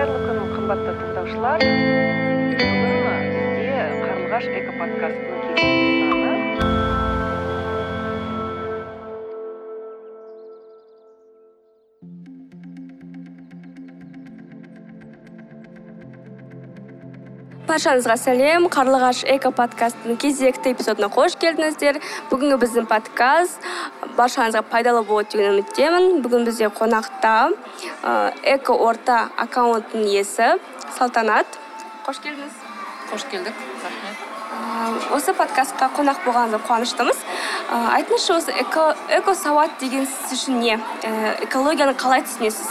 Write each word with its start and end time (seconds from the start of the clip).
қайырлы 0.00 0.20
күн 0.24 0.38
қымбатты 0.54 0.92
тыңдаушылар. 0.96 1.64
Бүгін 2.56 3.18
бізде 3.36 3.82
қарлығаш 4.00 4.48
экоподкастының 4.62 5.42
кезекті 5.44 6.00
баршаңызға 17.70 18.16
сәлем. 18.18 18.66
Қарлығаш 18.72 19.22
эко 19.30 19.52
подкастының 19.54 20.18
кезекті 20.20 20.72
эпизодына 20.74 21.08
қош 21.12 21.36
келдіңіздер. 21.40 22.00
Бүгінгі 22.30 22.58
біздің 22.64 22.88
подкаст 22.90 23.60
баршаңызға 24.16 24.62
пайдалы 24.70 25.02
болады 25.06 25.36
деген 25.36 25.58
үміттемін 25.58 26.22
бүгін 26.24 26.46
бізде 26.48 26.70
қонақта 26.74 27.34
ә, 28.02 28.32
эко 28.56 28.74
орта 28.74 29.28
аккаунтының 29.36 30.08
иесі 30.10 30.56
салтанат. 30.96 31.46
Қош 32.06 32.20
келдіңіз. 32.24 32.58
Қош 33.12 33.24
келдік. 33.30 33.64
Рахмет. 33.84 34.26
Осы 35.14 35.32
подкастқа 35.36 35.90
қонақ 35.96 36.24
болғаныңызға 36.26 36.60
қуаныштымыз. 36.66 37.20
Ә, 37.70 37.76
айтыңызшы 37.98 38.34
осы 38.34 38.54
эко, 38.60 38.94
эко 39.16 39.34
сауат 39.34 39.78
деген 39.80 40.06
сіз 40.06 40.34
үшін 40.38 40.60
не? 40.60 40.78
Ә, 41.06 41.36
экологияны 41.46 41.94
қалай 41.94 42.24
түсінесіз? 42.26 42.70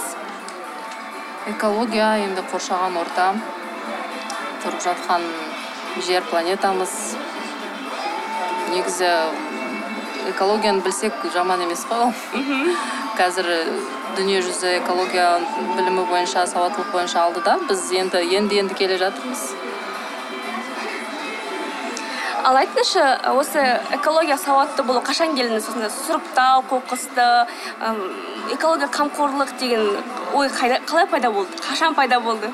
Экология 1.53 2.11
енді 2.25 2.43
қоршаған 2.51 2.99
орта 2.99 3.31
тұрып 4.63 4.83
жатқан 4.83 5.23
жер 6.05 6.25
планетамыз. 6.29 6.95
Негізі 8.69 9.09
экологияны 10.31 10.81
білсек 10.81 11.13
жаман 11.33 11.61
емес 11.61 11.85
қой 11.89 12.07
ол. 12.07 12.13
Қазір 13.19 13.47
дүниежүзі 14.17 14.77
экология 14.79 15.39
білімі 15.77 16.05
бойынша 16.09 16.45
сауаттылық 16.47 16.91
бойынша 16.93 17.25
алдыда 17.25 17.57
біз 17.69 17.91
енді 17.91 18.21
енді 18.37 18.59
енді 18.63 18.73
келе 18.79 18.97
жатырмыз. 18.97 19.43
Ал 22.47 22.55
айтыңызшы 22.55 23.03
осы 23.35 23.61
экология 23.91 24.37
сауатты 24.39 24.83
болу 24.87 25.01
қашан 25.05 25.35
келдіңіз 25.35 25.67
осындай 25.67 25.91
сұрыптау 25.91 26.63
қоқысты 26.71 27.25
экология 28.55 28.87
қамқорлық 28.87 29.51
деген 29.59 29.83
ой 30.33 30.47
қайда- 30.47 30.79
қалай 30.85 31.05
пайда 31.05 31.31
болды? 31.31 31.51
Қашан 31.59 31.93
пайда 31.93 32.19
болды? 32.19 32.49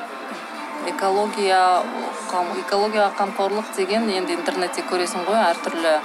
Экология 0.88 1.84
қам- 2.32 2.58
экологияға 2.66 3.12
қамқорлық 3.22 3.76
деген 3.78 4.10
енді 4.10 4.34
интернетте 4.34 4.82
көресің 4.90 5.24
ғой 5.30 5.40
әртүрлі 5.54 6.00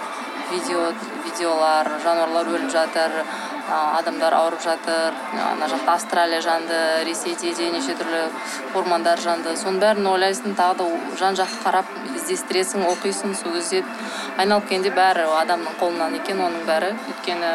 видео 0.51 0.93
видеолар 1.25 1.89
жануарлар 2.05 2.47
өліп 2.57 2.71
жатыр 2.73 3.15
адамдар 3.71 4.35
ауырып 4.35 4.63
жатыр 4.65 5.15
ана 5.47 5.67
жақта 5.71 5.95
австралия 5.95 6.41
жанды 6.43 6.79
ресейде 7.07 7.53
де 7.55 7.71
неше 7.71 7.95
түрлі 7.99 8.23
ормандар 8.75 9.21
жанды. 9.23 9.55
Соның 9.57 9.79
бәрін 9.83 10.09
ойлайсың 10.11 10.57
тағы 10.59 10.81
да 10.81 11.17
жан 11.21 11.39
жаққа 11.39 11.63
қарап 11.65 11.93
іздестіресің 12.17 12.87
оқисың 12.91 13.37
сол 13.39 13.55
кезде 13.55 13.85
айналып 14.39 14.69
келгенде 14.69 14.91
бәрі 14.97 15.29
адамның 15.43 15.79
қолынан 15.81 16.19
екен 16.19 16.43
оның 16.47 16.67
бәрі. 16.67 16.91
Өйткені 17.13 17.53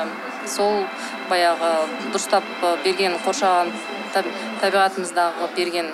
сол 0.47 0.85
баяғы 1.29 1.73
дұрыстап 2.13 2.47
берген 2.85 3.17
қоршаған 3.25 3.73
таб- 4.15 4.31
табиғатымыздағы 4.61 5.49
берген 5.57 5.91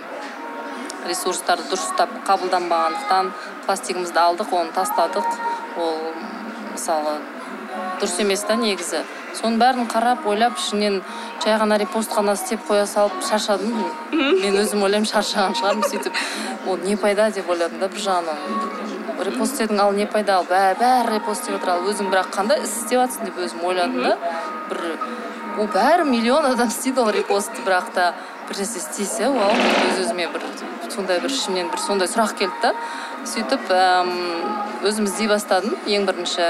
ресурстарды 1.09 1.65
дұрыстап 1.71 2.13
қабылданбағандықтан 2.27 3.31
пластигімізді 3.65 4.21
алдық 4.27 4.53
оны 4.53 4.75
тастадық. 4.75 5.25
Ол 5.81 6.13
мысалы 6.73 7.19
дұрыс 8.01 8.17
емес 8.23 8.43
та 8.47 8.55
негізі. 8.59 9.01
Соның 9.37 9.59
бәрін 9.61 9.87
қарап 9.91 10.25
ойлап 10.27 10.57
ішінен 10.59 10.99
жай 11.43 11.55
ғана 11.61 11.77
репост 11.79 12.11
қана 12.11 12.33
істеп 12.35 12.65
қоя 12.67 12.85
салып 12.89 13.21
шаршадым. 13.29 13.77
Мен 14.11 14.57
өзім 14.59 14.83
ойлаймын 14.87 15.07
шаршаған 15.07 15.55
шығармын 15.59 15.87
сөйтіп. 15.91 16.19
Ол 16.67 16.81
не 16.83 16.97
пайда 16.97 17.29
деп 17.31 17.49
ойладым 17.49 17.79
да 17.79 17.87
бір 17.93 18.03
жағынан. 18.07 18.37
Репост 19.21 19.55
істедің 19.55 19.79
ал 19.81 19.93
не 19.95 20.07
пайда? 20.09 20.41
Ал 20.41 20.47
бәрі 20.49 21.15
репост 21.15 21.45
істеп 21.45 21.59
жатыр 21.59 21.75
ал 21.75 21.87
өзің 21.87 22.11
бірақ 22.11 22.33
қандай 22.35 22.63
іс 22.65 22.75
істеп 22.81 22.99
жатрсың 22.99 23.29
деп 23.29 23.39
өзім 23.45 23.65
ойладым 23.69 24.03
да. 24.03 24.17
Бір 24.69 24.83
ол 25.59 25.67
бәрі 25.71 26.05
миллион 26.07 26.45
адам 26.53 26.69
істейді 26.71 27.01
ол 27.03 27.11
репостты 27.11 27.63
бірақ 27.65 27.91
та 27.95 28.11
бір 28.47 28.61
нәрсе 28.61 28.79
істесе 28.79 29.27
вау 29.31 29.51
өз 29.89 29.99
өзіме 30.05 30.27
бір 30.31 30.45
сондай 30.93 31.19
бір 31.23 31.31
ішімнен 31.31 31.71
бір 31.71 31.81
сондай 31.83 32.07
сұрақ 32.11 32.35
келді 32.39 32.61
да. 32.63 32.73
Сөйтіп 33.27 33.71
өзім 34.87 35.09
іздей 35.09 35.27
бастадым 35.31 35.75
ең 35.87 36.07
бірінші 36.07 36.47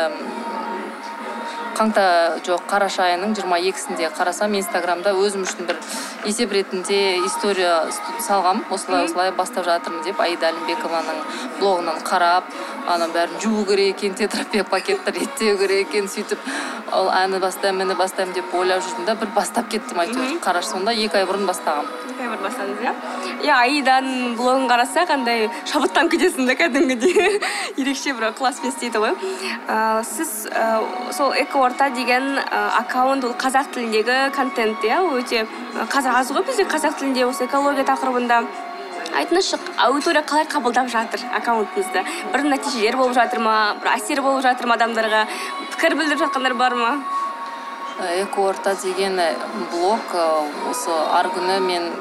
қаңта 1.78 2.04
жоқ 2.46 2.66
қараша 2.70 3.06
айының 3.08 3.36
жиырма 3.38 3.60
екісінде 3.70 4.10
қарасам 4.18 4.56
инстаграмда 4.60 5.14
өзім 5.18 5.46
үшін 5.48 5.70
бір 5.70 5.80
есеп 6.26 6.54
ретінде 6.54 7.18
история 7.26 7.88
салғам. 8.22 8.64
Осылай 8.72 9.06
осылай 9.06 9.32
бастап 9.32 9.66
жатырмын 9.66 10.06
деп 10.06 10.22
аида 10.22 10.52
алимбекованың 10.52 11.24
блогынан 11.60 12.04
қарап 12.08 12.52
ана 12.92 13.08
бәрін 13.14 13.42
жуу 13.42 13.66
керек 13.66 13.98
екен 13.98 14.16
тетрапек 14.20 14.70
пакетті 14.70 15.16
реттеу 15.18 15.58
керек 15.58 15.90
екен 15.90 16.10
сөйтіп 16.12 16.40
ол 16.92 17.12
әні 17.16 17.40
бастаймын 17.42 17.86
міне 17.86 17.98
бастаймын 17.98 18.36
деп 18.36 18.56
ойлап 18.56 18.84
жүрдім 18.86 19.08
да 19.08 19.16
бір 19.16 19.34
бастап 19.36 19.70
кеттім 19.72 20.04
әйтеуір. 20.06 20.40
Қарашы 20.44 20.76
сонда 20.76 20.96
екі 20.96 21.22
ай 21.22 21.30
бұрын 21.30 21.48
бастағанмын 21.50 22.12
екі 22.12 22.26
ай 22.26 22.32
бұрын 22.32 22.46
бастадыңыз 22.46 22.82
иә? 22.86 22.94
Иә 23.46 23.56
аиданың 23.66 24.36
блогын 24.38 24.68
қарасақ 24.70 25.14
андай 25.16 25.48
шабыттанып 25.70 26.14
кетесің 26.16 26.50
да 26.50 26.56
кәдімгідей. 26.60 27.40
Ерекше 27.82 28.14
бір 28.18 28.30
ықыласпен 28.32 28.70
істейді 28.70 29.02
ғой. 29.02 29.16
Сіз 30.06 30.34
сол 31.18 31.34
эко 31.40 31.64
орта 31.72 31.90
деген 31.96 32.38
ә, 32.38 32.60
аккаунт 32.82 33.24
ол 33.24 33.34
қазақ 33.40 33.72
тіліндегі 33.72 34.32
контент 34.36 34.84
иә? 34.84 35.00
Өте 35.16 35.46
ә, 35.46 35.86
қазір 35.88 36.18
аз 36.20 36.32
ғой 36.36 36.44
бізде 36.44 36.66
қазақ 36.68 36.98
тілінде 37.00 37.24
осы 37.26 37.46
экология 37.46 37.86
тақырыбында. 37.88 38.42
Айтыңызшы 39.16 39.60
аудитория 39.78 40.24
қалай 40.28 40.48
қабылдап 40.52 40.92
жатыр 40.92 41.24
аккаунтыңызды? 41.38 42.04
Бір 42.34 42.46
нәтижелер 42.52 42.98
болып 43.00 43.16
жатыр 43.16 43.40
ма 43.44 43.56
бір 43.80 43.94
әсер 43.96 44.22
болып 44.22 44.44
жатыр 44.44 44.68
ма 44.68 44.76
адамдарға? 44.80 45.26
Пікір 45.76 45.96
білдіріп 46.00 46.26
жатқандар 46.26 46.56
бар 46.60 46.76
ма? 46.76 46.92
Эко 48.18 48.50
орта 48.50 48.76
деген 48.76 49.20
э, 49.20 49.36
блог 49.72 50.16
э, 50.16 50.28
осы 50.72 50.92
арғы 50.92 51.38
күні 51.40 51.60
мен 51.68 51.92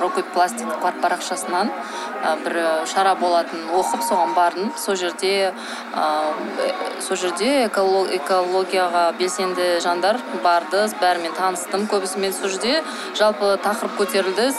рокет 0.00 0.26
пластик 0.34 0.68
пар- 0.82 0.98
парақшасынан 1.02 1.70
э, 1.70 2.36
бір 2.44 2.86
шара 2.86 3.14
болатынын 3.14 3.70
оқып 3.74 4.02
соған 4.08 4.34
бардым. 4.34 4.72
Сол 4.78 4.94
жерде 4.96 5.52
э, 5.94 6.72
сол 7.00 7.16
жерде 7.16 7.66
эколо- 7.66 8.08
экологияға 8.16 9.12
белсенді 9.18 9.80
жандар 9.80 10.20
барды 10.42 10.86
бәрімен 11.00 11.34
таныстым 11.36 11.86
көбісімен. 11.90 12.32
Сол 12.32 12.48
жерде 12.48 12.82
жалпы 13.18 13.56
тақырып 13.64 13.96
көтерілді. 14.00 14.50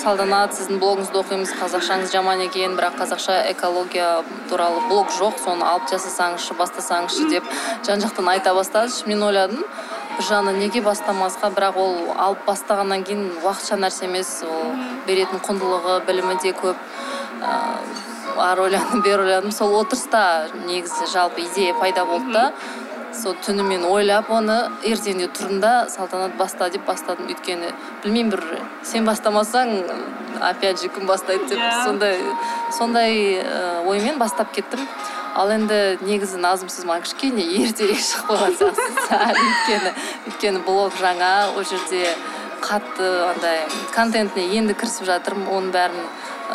Салтанат 0.00 0.54
сіздің 0.54 0.78
блогыңызды 0.78 1.18
оқимыз 1.18 1.50
қазақшаңыз 1.58 2.12
жаман 2.12 2.40
екен 2.44 2.76
бірақ 2.78 3.00
қазақша 3.00 3.40
экология 3.50 4.22
туралы 4.48 4.80
блог 4.88 5.10
жоқ. 5.18 5.40
Соны 5.44 5.66
алып 5.66 5.90
жасасаңызшы 5.90 6.54
бастасаңызшы 6.58 7.28
деп 7.30 7.44
жан 7.86 8.00
жақтан 8.00 8.28
айта 8.30 8.54
бастады 8.54 8.92
мен 9.06 9.22
ойладым 9.22 9.64
жағынан 10.18 10.58
неге 10.60 10.82
бастамасқа? 10.82 11.52
Бірақ 11.54 11.78
ол 11.80 11.96
алып 12.16 12.44
бастағаннан 12.48 13.06
кейін 13.06 13.26
уақытша 13.44 13.78
нәрсе 13.80 14.08
емес. 14.10 14.42
Ол 14.44 14.74
беретін 15.06 15.40
құндылығы 15.46 16.00
білімі 16.06 16.38
де 16.42 16.54
көп. 16.56 16.76
Ыыы 17.40 18.08
ары 18.40 18.62
ойландым 18.68 19.02
бері 19.04 19.26
ойладым 19.26 19.52
сол 19.52 19.74
отырыста 19.80 20.48
негізі 20.66 21.08
жалпы 21.12 21.44
идея 21.44 21.74
пайда 21.74 22.04
болды 22.08 22.32
да. 22.32 22.44
Сол 23.16 23.34
түнімен 23.44 23.84
ойлап 23.90 24.30
оны 24.32 24.56
ертеңінде 24.86 25.28
тұрдым 25.34 25.60
да 25.60 25.72
салтанат 25.90 26.36
баста 26.38 26.70
деп 26.70 26.86
бастадым. 26.86 27.28
Өйткені 27.28 27.72
білмеймін 28.04 28.30
бір 28.32 28.44
сен 28.86 29.04
бастамасаң 29.08 29.74
опять 30.40 30.80
же 30.80 30.88
кім 30.88 31.06
бастайды 31.06 31.48
деп. 31.50 31.58
Иә. 31.58 31.84
сондай 31.84 32.18
сондай 32.78 33.42
оймен 33.86 34.18
бастап 34.18 34.52
кеттім. 34.54 34.86
Ал 35.36 35.50
енді 35.54 35.98
негізі 36.02 36.40
назым 36.42 36.70
сіз 36.72 36.86
маған 36.88 37.04
кішкене 37.06 37.44
ертерек 37.62 38.00
шығып 38.02 38.30
қойған 38.30 38.56
сияқтысыз. 38.58 39.10
Өйткені 39.46 39.92
өйткені 40.30 40.62
блог 40.66 40.96
жаңа 41.00 41.32
ол 41.54 41.64
жерде 41.64 42.14
қатты 42.64 43.08
андай 43.28 43.62
контентіне 43.94 44.58
енді 44.58 44.74
кірісіп 44.78 45.06
жатырмын. 45.08 45.48
Оның 45.50 45.70
бәрін 45.74 46.08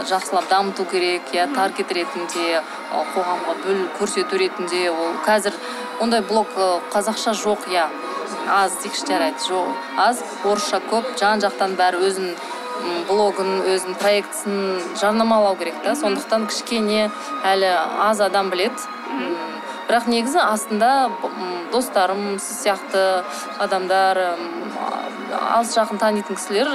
жақсылап 0.09 0.49
дамыту 0.51 0.85
керек 0.91 1.31
иә 1.33 1.47
таргет 1.55 1.91
ретінде 1.95 2.61
қоғамға 2.91 3.55
бөл 3.63 3.85
көрсету 3.99 4.39
ретінде 4.41 4.89
ол 4.91 5.15
қазір 5.25 5.55
ондай 6.03 6.21
блог 6.21 6.51
қазақша 6.93 7.35
жоқ 7.45 7.69
иә. 7.71 7.87
Аз 8.51 8.75
дейікші 8.83 9.07
жарайды 9.07 9.41
жоқ. 9.41 9.71
Аз 9.97 10.21
орысша 10.43 10.81
көп. 10.91 11.15
Жан 11.17 11.41
жақтан 11.41 11.73
бәрі 11.79 12.03
өзінің 12.05 12.35
блогын 13.09 13.61
өзінің 13.63 13.97
проектісін 14.01 14.79
жарнамалау 15.01 15.57
керек 15.59 15.77
та. 15.83 15.95
Сондықтан 15.99 16.47
кішкене 16.51 17.09
әлі 17.45 17.71
аз 18.07 18.21
адам 18.21 18.49
біледі. 18.53 18.79
М, 19.11 19.35
бірақ 19.89 20.07
негізі 20.09 20.41
астында 20.41 21.09
достарым 21.73 22.39
сіз 22.39 22.63
сияқты 22.65 23.03
адамдар 23.61 24.21
алыс 25.35 25.73
жақын 25.75 25.99
танитын 26.01 26.37
кісілер 26.37 26.69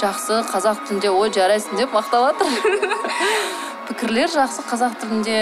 жақсы 0.00 0.42
қазақ 0.48 0.86
тілінде 0.86 1.10
ой 1.10 1.32
жарайсың 1.34 1.80
деп 1.80 1.94
мақтап 1.96 2.30
жатыр 2.30 2.78
пікірлер 3.88 4.30
жақсы 4.32 4.64
қазақ 4.68 4.98
тілінде 5.02 5.38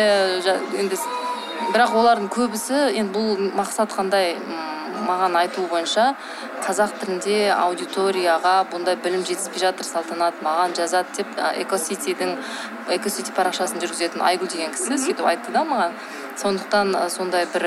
енді 0.81 0.99
бірақ 1.75 1.97
олардың 2.01 2.31
көбісі 2.33 2.87
енді 2.95 3.13
бұл 3.13 3.51
мақсат 3.59 3.95
қандай? 3.95 4.37
Маған 5.07 5.39
айтуы 5.41 5.67
бойынша 5.71 6.15
қазақ 6.67 6.99
тілінде 7.01 7.39
аудиторияға 7.55 8.55
бұндай 8.73 8.99
білім 9.01 9.25
жетіспей 9.27 9.63
жатыр 9.63 9.87
салтанат 9.87 10.43
маған 10.45 10.77
жазады 10.77 11.21
деп 11.21 11.41
экоситидің 11.63 12.37
экосити 12.99 13.35
парақшасын 13.37 13.83
жүргізетін 13.83 14.23
айгүл 14.27 14.51
деген 14.51 14.75
кісі 14.75 14.99
сөйтіп 15.07 15.27
айтты 15.33 15.55
да 15.55 15.65
маған. 15.67 15.97
Сондықтан 16.37 16.93
сондай 17.09 17.47
бір 17.53 17.65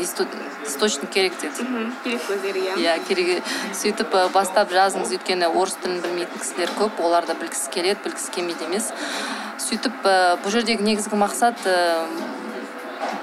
источник 0.00 1.10
керек 1.10 1.34
деді. 1.40 1.66
Керек 2.04 2.22
көздері 2.24 2.62
иә. 2.64 2.76
Иә 2.80 2.94
керек. 3.06 3.44
Сөйтіп 3.76 4.16
бастап 4.32 4.72
жазыңыз 4.72 5.12
өйткені 5.18 5.50
орыс 5.52 5.76
тілін 5.82 6.00
білмейтін 6.00 6.40
кісілер 6.40 6.72
көп 6.78 7.02
олар 7.04 7.26
да 7.28 7.36
білгісі 7.36 7.70
келеді 7.74 8.00
білгісі 8.06 8.32
келмейді 8.38 8.70
емес. 8.70 8.90
Сөйтіп 9.60 10.00
бұл 10.00 10.54
жердегі 10.54 10.86
негізгі 10.86 11.20
мақсат 11.20 11.60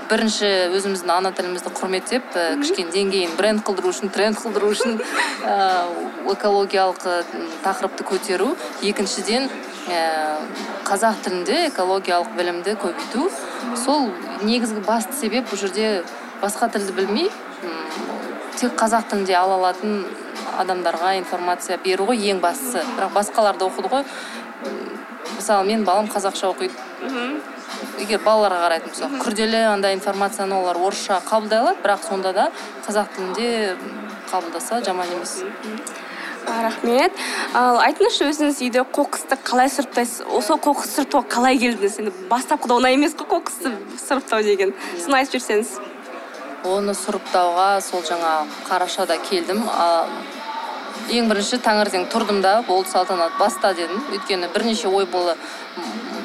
бірінші 0.09 0.49
өзіміздің 0.77 1.11
ана 1.13 1.31
тілімізді 1.35 1.71
құрметтеп 1.77 2.35
ы, 2.35 2.43
кішкене 2.61 2.91
деңгейін 2.93 3.35
бренд 3.39 3.63
қылдыру 3.67 3.91
үшін 3.91 4.11
тренд 4.13 4.39
қылдыру 4.39 4.71
үшін 4.73 4.97
ы, 4.97 5.57
экологиялық 6.33 7.03
ы, 7.07 7.15
тақырыпты 7.65 8.05
көтеру. 8.07 8.53
Екіншіден 8.81 9.49
ы, 9.49 10.01
қазақ 10.87 11.19
тілінде 11.25 11.67
экологиялық 11.71 12.31
білімді 12.39 12.77
көбейту. 12.83 13.27
Сол 13.83 14.09
негізгі 14.47 14.83
басты 14.87 15.17
себеп 15.19 15.51
бұл 15.51 15.59
жерде 15.65 16.03
басқа 16.41 16.71
тілді 16.73 16.95
білмей 16.97 17.31
тек 18.57 18.73
қазақ 18.79 19.11
тілінде 19.11 19.35
ала 19.37 19.59
алатын 19.59 20.05
адамдарға 20.57 21.17
информация 21.19 21.77
беру 21.83 22.07
ғой 22.09 22.23
ең 22.31 22.41
бастысы. 22.41 22.81
Бірақ 22.97 23.13
басқалар 23.13 23.57
да 23.59 23.67
оқыды 23.67 23.91
ғой. 23.91 24.05
Мысалы 25.35 25.67
менің 25.67 25.83
балам 25.85 26.07
қазақша 26.09 26.49
оқиды. 26.49 26.86
Мхм. 27.07 27.39
Егер 27.99 28.21
балаларға 28.25 28.63
қарайтын 28.65 28.93
болсақ 28.93 29.17
күрделі 29.23 29.61
андай 29.71 29.95
информацияны 29.97 30.55
олар 30.55 30.77
орысша 30.77 31.19
қабылдай 31.27 31.59
алады 31.63 31.83
бірақ 31.83 32.05
сонда 32.07 32.33
да 32.33 32.49
қазақ 32.87 33.13
тілінде 33.15 33.75
қабылдаса 34.31 34.83
жаман 34.85 35.07
емес. 35.15 35.41
Рахмет. 36.47 37.11
Ал 37.53 37.81
айтыңызшы 37.83 38.29
өзіңіз 38.31 38.61
үйде 38.63 38.83
қоқысты 38.95 39.35
қалай 39.43 39.67
сұрыптайсыз? 39.71 40.23
Осы 40.31 40.55
қоқыс 40.63 40.93
сұрыптауға 40.95 41.27
қалай 41.33 41.59
келдіңіз 41.59 41.97
енді 42.01 42.13
бастапқыда 42.31 42.77
оңай 42.79 42.95
емес 42.95 43.17
қой 43.19 43.27
қоқысты 43.33 43.73
сұрыптау 43.99 44.45
деген. 44.47 44.73
Соны 45.03 45.19
айтып 45.19 45.41
жіберсеңіз. 45.41 45.75
Оны 46.71 46.95
сұрыптауға 46.95 47.67
сол 47.83 48.05
жаңа 48.07 48.31
қарашада 48.69 49.19
келдім. 49.27 49.59
А, 49.67 50.07
ең 51.11 51.27
бірінші 51.27 51.59
таңертең 51.63 52.07
тұрдым 52.11 52.41
да 52.41 52.61
болды 52.67 52.89
салтанат 52.95 53.35
баста 53.39 53.73
дедім. 53.75 53.99
Өйткені 54.15 54.47
бірнеше 54.53 54.87
ой 54.87 55.05
болды. 55.05 55.35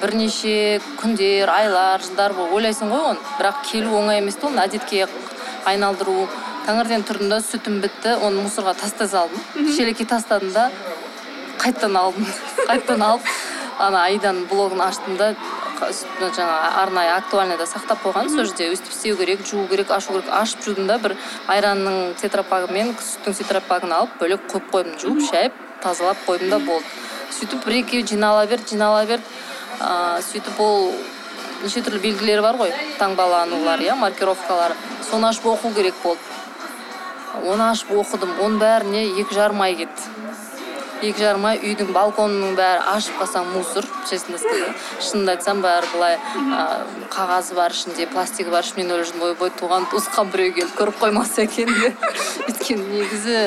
Бірнеше 0.02 0.80
күндер 0.98 1.50
айлар 1.52 2.02
жылдар 2.02 2.34
бойы 2.34 2.56
ойлайсың 2.58 2.90
ғой 2.90 3.12
оны. 3.12 3.20
Бірақ 3.38 3.62
келу 3.70 3.94
оңай 4.00 4.18
емес 4.18 4.38
та 4.40 4.48
оны 4.48 4.64
әдетке 4.64 5.06
айналдыру. 5.68 6.26
Таңертең 6.66 7.04
тұрдым 7.06 7.30
да 7.30 7.38
сүтім 7.42 7.78
бітті 7.82 8.16
оны 8.26 8.42
мусорға 8.42 8.74
тастай 8.78 9.08
салдым 9.10 9.70
шелекке 9.76 10.06
тастадым 10.06 10.52
да 10.54 10.70
қайтадан 11.62 11.98
алдым. 11.98 12.26
Қайтадан 12.68 13.04
алып 13.06 13.30
ана 13.78 14.04
аиданың 14.08 14.48
блогын 14.50 14.82
аштым 14.84 15.16
да 15.18 15.32
жаңағы 15.82 16.72
арнайы 16.82 17.10
актуальныйда 17.16 17.66
сақтап 17.66 18.02
қойған. 18.04 18.30
Сол 18.30 18.46
жерде 18.46 18.70
өстіп 18.74 18.94
істеу 18.94 19.16
керек 19.18 19.46
жуу 19.46 19.66
керек 19.70 19.90
ашу 19.90 20.14
керек 20.14 20.30
ашып 20.30 20.66
жудым 20.66 20.90
да 20.90 20.98
бір 21.02 21.16
айранның 21.50 22.14
тетрапагы 22.22 22.70
мен 22.74 22.94
сүттің 22.98 23.38
тетрапагын 23.38 23.94
алып 23.98 24.18
бөлек 24.20 24.46
қойып 24.50 24.70
қойдым. 24.74 24.98
Жуып 25.02 25.24
шайып 25.30 25.58
тазалап 25.82 26.22
қойдым 26.26 26.54
да 26.54 26.60
болды. 26.62 26.86
Сөйтіп 27.32 27.66
бір 27.66 27.80
екеуі 27.80 28.06
жинала 28.06 28.46
берді 28.46 28.76
жинала 28.76 29.02
берді 29.06 29.26
ыыы 29.82 30.22
сөйтіп 30.28 30.60
ол 30.62 30.92
неше 31.62 31.82
түрлі 31.86 32.02
белгілері 32.06 32.42
бар 32.46 32.60
ғой 32.60 32.76
таңбаланулар 32.98 33.82
иә 33.82 33.96
маркировкалары 33.98 34.78
соны 35.10 35.30
ашып 35.30 35.50
оқу 35.54 35.74
керек 35.74 35.98
болды 36.02 36.32
оны 37.40 37.70
ашып 37.70 37.92
оқыдым 37.96 38.34
оның 38.44 38.58
бәріне 38.60 39.04
екі 39.22 39.34
жарым 39.34 39.62
ай 39.64 39.74
кетті. 39.78 40.10
Екі 41.02 41.18
жарым 41.18 41.46
ай 41.48 41.56
үйдің 41.58 41.88
балконының 41.96 42.52
бәрі 42.54 42.82
ашып 42.92 43.16
қалсаң 43.18 43.48
мусор 43.56 43.86
честно 44.06 44.38
сказать 44.38 44.84
шынымды 45.02 45.32
айтсам 45.32 45.62
бәрі 45.64 45.88
былай 45.90 46.14
ы, 46.14 46.66
қағазы 47.10 47.56
бар 47.58 47.74
ішінде 47.74 48.06
пластигі 48.12 48.54
бар 48.54 48.62
ішінде 48.62 48.84
мен 48.84 48.92
ойлап 49.00 49.24
ойбой 49.26 49.50
туған 49.58 49.88
туысқан 49.90 50.30
біреу 50.30 50.54
келіп 50.60 50.76
көріп 50.78 51.00
қоймаса 51.00 51.42
екен 51.48 51.72
деп 51.80 52.06
өйткені 52.52 52.86
негізі 52.92 53.40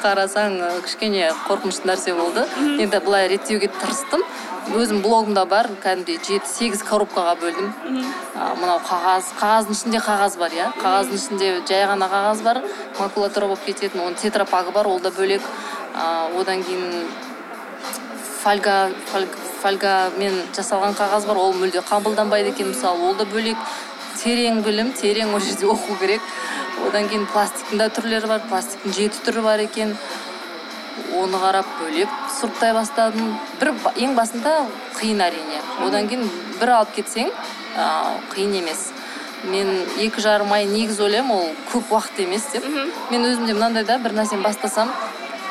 қарасаң 0.00 0.56
кішкене 0.86 1.28
қорқынышты 1.50 1.90
нәрсе 1.90 2.16
болды. 2.16 2.46
Енді 2.80 3.02
былай 3.04 3.28
реттеуге 3.34 3.68
тырыстым. 3.82 4.24
Өзім 4.70 5.02
блогымда 5.02 5.42
бар 5.50 5.66
кәдімгідей 5.82 6.20
жеті 6.22 6.46
сегіз 6.46 6.82
коробкаға 6.86 7.34
бөлдім. 7.40 7.72
А, 8.38 8.54
мынау 8.60 8.78
қағаз 8.86 9.32
қағаздың 9.40 9.74
ішінде 9.74 9.98
қағаз 9.98 10.38
бар 10.38 10.54
иә? 10.54 10.68
Қағаздың 10.78 11.18
ішінде 11.18 11.48
жай 11.66 11.84
ғана 11.90 12.06
қағаз 12.08 12.42
бар 12.46 12.62
макулатура 12.98 13.48
болып 13.50 13.64
кететін 13.66 14.04
оның 14.06 14.16
тетрапагы 14.22 14.72
бар 14.72 14.86
ол 14.86 15.00
да 15.00 15.10
бөлек. 15.10 15.42
А, 15.94 16.28
одан 16.38 16.62
кейін 16.62 17.06
фольга 18.42 18.90
фольг- 19.12 19.38
фольгамен 19.62 20.42
жасалған 20.54 20.94
қағаз 20.94 21.26
бар 21.26 21.36
ол 21.36 21.52
мүлде 21.54 21.82
қабылданбайды 21.82 22.54
екен 22.54 22.70
мысалы 22.72 23.10
ол 23.10 23.14
да 23.14 23.24
бөлек. 23.24 23.56
Терең 24.22 24.62
білім 24.62 24.92
терең 24.94 25.34
ол 25.34 25.40
жерде 25.40 25.66
оқу 25.66 25.98
керек. 25.98 26.20
Одан 26.86 27.08
кейін 27.08 27.26
пластиктың 27.26 27.78
да 27.78 27.88
түрлері 27.90 28.28
бар 28.28 28.42
пластиктің 28.50 28.92
жеті 28.94 29.26
түрі 29.26 29.42
бар 29.42 29.58
екен. 29.58 29.96
Оны 31.18 31.38
қарап 31.42 31.68
бөлек 31.80 32.12
сұрыптай 32.38 32.72
бастадым. 32.76 33.36
Бір 33.60 33.72
ең 33.96 34.14
басында 34.16 34.54
қиын 34.98 35.22
әрине. 35.26 35.60
Одан 35.86 36.08
кейін 36.08 36.28
бір 36.60 36.74
алып 36.78 36.94
кетсең 36.96 37.30
қиын 38.32 38.58
емес. 38.62 38.90
Мен 39.50 39.68
екі 39.98 40.22
жарым 40.22 40.52
ай 40.54 40.66
негізі 40.70 41.02
ойлаймын 41.08 41.34
ол 41.34 41.48
көп 41.72 41.90
уақыт 41.96 42.20
емес 42.22 42.46
деп. 42.52 42.66
Мен 43.10 43.26
өзімде 43.26 43.56
мынандай 43.56 43.84
да 43.84 43.98
бір 43.98 44.14
нәрсені 44.20 44.44
бастасам 44.44 44.92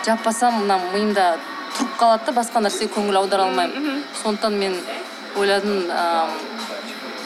жаппасам 0.06 0.62
мына 0.62 0.80
миымда 0.94 1.34
тұрып 1.76 1.98
қалады 2.00 2.30
да 2.30 2.36
басқа 2.40 2.64
нәрсеге 2.64 2.94
көңіл 2.96 3.20
аудара 3.20 3.50
алмаймын. 3.50 4.04
Сондықтан 4.24 4.58
мен 4.58 4.78
ойладым 5.36 5.86
ы, 5.92 6.06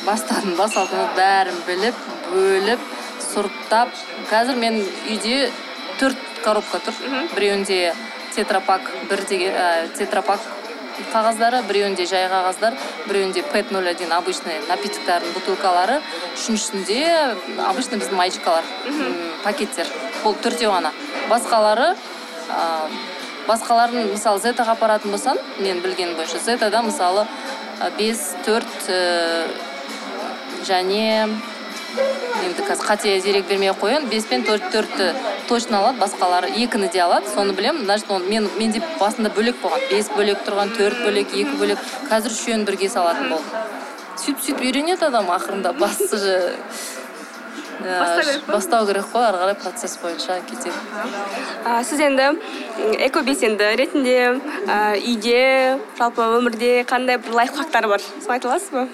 бастадым 0.06 0.56
ба 0.58 0.68
салтанат 0.70 1.16
бәрін 1.18 1.62
біліп 1.68 2.02
бөліп 2.32 2.90
сұрыптап. 3.30 3.94
Қазір 4.32 4.58
мен 4.60 4.82
үйде 5.06 5.52
төрт 6.00 6.18
коробка 6.44 6.82
тұр. 6.84 6.98
Біреуінде 7.36 7.94
тетрапак 8.36 8.92
бір 9.10 9.24
деген 9.30 9.56
ә, 9.56 9.88
тетрапак 9.98 10.40
қағаздары 11.12 11.62
біреуінде 11.68 12.06
жай 12.08 12.28
қағаздар 12.32 12.76
біреуінде 13.08 13.44
пэт 13.52 13.72
ноль 13.72 13.88
один 13.90 14.14
обычный 14.16 14.62
напитоктардың 14.70 15.34
бутылкалары. 15.36 16.00
Үшіншісінде 16.38 17.02
обычный 17.68 18.00
біздің 18.00 18.16
маечкалар 18.16 18.64
пакеттер. 19.44 19.90
Бұл 20.24 20.38
төртеу 20.44 20.72
ғана 20.72 20.94
басқалары 21.30 21.92
ә, 22.48 22.88
басқаларын 23.50 24.12
мысалы 24.14 24.40
зетаға 24.42 24.78
апаратын 24.78 25.12
болсам 25.12 25.38
мен 25.60 25.84
білгенім 25.84 26.16
бойынша 26.16 26.40
зетада 26.40 26.82
мысалы 26.82 27.28
бес 27.98 28.32
төрт 28.46 28.90
ы, 28.90 29.46
және 30.66 31.28
енді 31.28 32.64
қазір 32.66 32.88
қате 32.88 33.20
дерек 33.22 33.48
бермей 33.50 33.70
ақ 33.74 33.84
қояйын 33.84 34.08
бес 34.10 34.26
пен 34.32 34.48
төрт 34.48 34.72
төртті. 34.72 35.12
Точно 35.50 35.80
алады 35.82 36.02
басқалары 36.02 36.50
екіні 36.64 36.90
де 36.94 37.02
алады. 37.04 37.30
Соны 37.34 37.54
білемін. 37.54 37.86
Значит 37.86 38.10
оны 38.12 38.30
мен 38.30 38.50
менде 38.58 38.82
басында 39.00 39.32
бөлек 39.36 39.62
болған. 39.62 39.86
Бес 39.92 40.10
бөлек 40.16 40.44
тұрған 40.48 40.76
төрт 40.78 41.02
бөлек 41.06 41.34
екі 41.34 41.56
бөлек. 41.60 41.80
Қазір 42.10 42.36
үшеуін 42.36 42.66
бірге 42.68 42.90
салатын 42.90 43.30
болдым. 43.34 43.72
Сөйтіп 44.20 44.44
сөйтіп 44.46 44.64
үйренеді 44.66 45.08
адам 45.10 45.32
ақырында. 45.36 45.74
Бастысы 45.78 46.18
же 46.18 46.36
ә, 47.86 48.42
Бастау 48.48 48.88
керек 48.88 49.08
қой. 49.14 49.26
Ары 49.28 49.42
қарай 49.42 49.56
процесс 49.56 49.98
бойынша 50.02 50.40
кетеді. 50.50 50.76
А, 51.66 51.84
сіз 51.84 52.00
енді 52.00 52.32
экобелсенді 53.06 53.72
ретінде 53.80 54.20
а, 54.68 54.96
үйде 54.98 55.80
жалпы 56.00 56.30
өмірде 56.40 56.84
қандай 56.90 57.20
бір 57.20 57.42
лайфхактар 57.42 57.88
бар? 57.92 58.02
Соны 58.22 58.38
айта 58.38 58.50
аласыз 58.50 58.72
ба? 58.72 58.88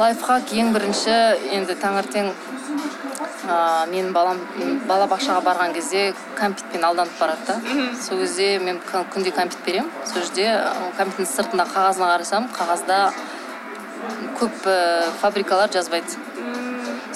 Лайфхак 0.00 0.54
ең 0.56 0.72
бірінші 0.74 1.12
енді 1.52 1.76
таңертең 1.80 2.32
ә, 3.46 3.86
менің 3.90 4.12
балам 4.12 4.40
балабақшаға 4.88 5.40
барған 5.46 5.74
кезде 5.74 6.14
кәмпитпен 6.38 6.84
алданып 6.84 7.18
барады 7.20 7.46
да. 7.46 7.58
Сол 8.02 8.20
кезде 8.20 8.58
мен 8.58 8.80
күнде 8.90 9.32
кәмпит 9.36 9.64
беремін. 9.66 9.90
Сол 10.04 10.22
жерде 10.22 10.48
кәмпиттің 10.98 11.30
сыртында 11.30 11.66
қағазына 11.70 12.10
қарасам 12.14 12.48
қағазда 12.56 12.98
көп 14.40 14.66
ә, 14.66 15.10
фабрикалар 15.20 15.72
жазбайды. 15.72 16.18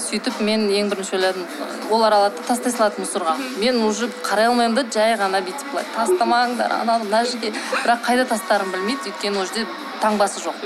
Сөйтіп 0.05 0.41
мен 0.45 0.67
ең 0.75 0.91
бірінші 0.91 1.17
ойладым 1.17 1.47
олар 1.95 2.13
алады 2.17 2.41
да 2.41 2.49
тастай 2.49 2.73
салады 2.75 3.01
мусорға. 3.03 3.37
Мен 3.61 3.81
уже 3.87 4.09
қарай 4.25 4.49
алмаймын 4.51 4.75
да 4.77 4.85
жай 4.91 5.15
ғана 5.17 5.41
бүйтіп 5.45 5.71
былай. 5.71 5.87
Тастамаңдар 5.95 6.73
ананы 6.81 7.07
мына 7.07 7.25
жерге. 7.25 7.53
Бірақ 7.85 8.03
қайда 8.09 8.27
тастарымды 8.33 8.79
білмейді 8.81 9.13
өйткені 9.13 9.41
ол 9.41 9.47
жерде 9.47 9.67
таңбасы 10.03 10.43
жоқ. 10.45 10.59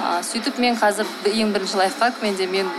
А, 0.00 0.20
сөйтіп 0.22 0.60
мен 0.62 0.78
қазір 0.78 1.08
ең 1.32 1.52
бірінші 1.52 1.82
лайфхак 1.82 2.22
менде 2.22 2.46
мен 2.46 2.70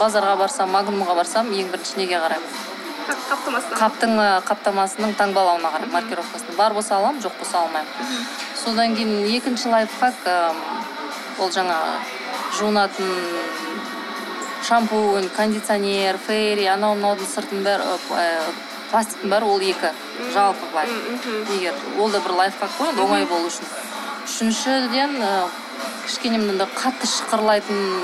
базарға 0.00 0.36
барсам 0.40 0.72
магнумға 0.74 1.14
барсам 1.18 1.52
ең 1.52 1.70
бірінші 1.72 2.00
неге 2.00 2.20
қараймын? 2.22 2.64
Қаптамасына. 3.06 3.78
Қаптың 3.78 4.16
қаптамасының 4.48 5.14
таңбалауына 5.18 5.70
қараймын 5.74 5.94
маркировкасына. 5.94 6.56
Бар 6.58 6.74
болса 6.74 6.96
аламын 6.96 7.22
жоқ 7.22 7.38
болса 7.38 7.60
алмаймын. 7.62 8.26
Содан 8.58 8.96
кейін 8.98 9.26
екінші 9.36 9.70
лайфхак 9.70 10.26
ол 11.38 11.52
жаңағы 11.54 11.92
жуынатын 12.58 13.12
шампунь 14.66 15.28
кондиционер 15.36 16.18
фейри 16.18 16.66
анау 16.66 16.96
мынаудың 16.98 17.28
сыртының 17.30 17.62
бәрі 17.66 17.84
ә, 18.18 18.26
пластиктің 18.90 19.30
бәрі 19.30 19.50
ол 19.52 19.62
екі. 19.62 19.92
Жалпы 20.34 20.70
былай. 20.72 20.90
Егер 21.54 21.74
ол 22.00 22.10
да 22.10 22.20
бір 22.24 22.34
лайфхак 22.40 22.74
қой 22.78 22.90
енді 22.90 23.04
оңай 23.06 23.26
болу 23.30 23.46
үшін. 23.52 23.70
Үшіншіден 24.26 25.20
кішкене 26.06 26.40
мынандай 26.42 26.66
қатты 26.74 27.06
шықырлайтын 27.06 28.02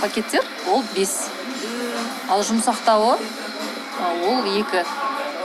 пакеттер 0.00 0.44
ол 0.68 0.84
бес. 0.94 1.28
Ал 2.28 2.42
жұмсақтауы 2.46 3.16
ол 4.28 4.48
екі. 4.54 4.84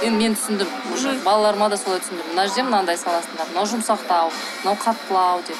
Енді 0.04 0.18
мен 0.20 0.36
түсіндім 0.36 0.68
уже 0.94 1.14
балаларыма 1.24 1.70
да 1.72 1.78
солай 1.80 2.02
түсіндірдім 2.04 2.34
мына 2.34 2.48
жерде 2.48 2.66
мынандай 2.68 2.98
саласыңдар. 3.00 3.50
Мынау 3.54 3.70
жұмсақтау 3.72 4.32
мынау 4.64 4.78
қаттылау 4.84 5.44
деп. 5.48 5.58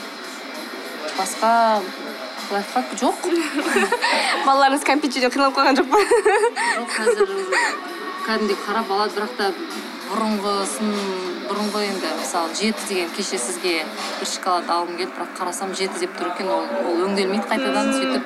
Басқа 1.18 1.82
лайфхак 2.52 2.94
жоқ. 3.00 3.28
Балаларыңыз 4.48 4.84
кәмпит 4.90 5.16
жеуден 5.16 5.32
қиналып 5.34 5.58
қалған 5.58 5.80
жоқ 5.80 5.92
па? 5.94 6.02
Жоқ 6.76 6.98
қазір 6.98 7.36
кәдімгідей 8.24 8.60
қарап 8.64 8.92
алады 8.92 9.18
бірақ 9.18 9.34
та 9.40 9.50
бұрынғысын 10.10 10.92
бұрынғы 11.54 11.82
енді 11.86 12.10
мысалы 12.18 12.56
жеті 12.58 12.88
деген 12.90 13.10
кеше 13.14 13.38
сізге 13.38 13.74
бір 14.18 14.30
шоколад 14.30 14.70
алғым 14.74 14.98
келді 14.98 15.14
бірақ 15.14 15.36
қарасам 15.38 15.74
жеті 15.78 16.02
деп 16.02 16.16
тұр 16.18 16.32
екен. 16.32 16.50
Ол 16.50 16.66
ол 16.90 17.04
өңделмейді 17.06 17.46
қайтадан 17.52 17.92
сөйтіп 17.94 18.24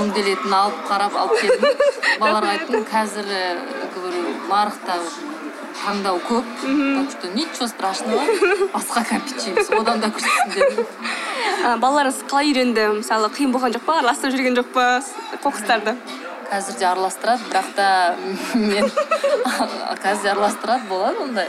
өңделетінін 0.00 0.56
алып 0.56 0.78
қарап 0.88 1.18
алып 1.20 1.36
келдім. 1.42 1.82
Балаларға 2.22 2.54
айттым 2.56 2.86
қазір 2.88 3.28
говорю 3.92 4.22
нарықта 4.48 4.96
таңдау 5.82 6.20
көп 6.30 6.48
так 6.62 7.12
что 7.12 7.28
ничего 7.34 7.68
страшного 7.68 8.24
басқа 8.72 9.04
кәмпит 9.10 9.44
жейміз. 9.44 9.70
Одан 9.76 10.00
да 10.00 10.08
күштісін 10.08 10.56
дедім. 10.56 10.86
Балаларыңыз 11.84 12.24
қалай 12.30 12.52
үйренді? 12.52 12.88
Мысалы 13.02 13.28
қиын 13.36 13.52
болған 13.52 13.76
жоқ 13.76 13.84
па? 13.84 14.00
Араластырып 14.00 14.38
жүрген 14.38 14.60
жоқ 14.62 14.72
па? 14.72 14.88
Қоқыстарды? 15.44 15.96
Қазір 16.52 16.78
де 16.78 16.84
араластырады 16.84 17.48
бірақ 17.48 17.68
та 17.76 18.14
мен 18.54 18.90
қазір 20.04 20.22
де 20.22 20.30
араластырады 20.34 20.88
болады 20.88 21.24
ондай. 21.24 21.48